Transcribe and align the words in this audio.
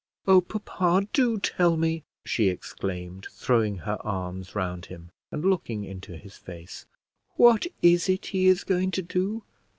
"Oh, 0.27 0.41
papa, 0.41 1.07
do 1.13 1.39
tell 1.39 1.77
me," 1.77 2.03
she 2.25 2.49
exclaimed, 2.49 3.27
throwing 3.33 3.77
her 3.85 3.99
arms 4.03 4.55
round 4.55 4.87
him, 4.87 5.11
and 5.31 5.45
looking 5.45 5.83
into 5.83 6.17
his 6.17 6.37
face; 6.37 6.87
"what 7.35 7.67
is 7.83 8.09
it 8.09 8.25
he 8.25 8.47
is 8.47 8.63
going 8.63 8.89
to 8.89 9.03
do? 9.03 9.43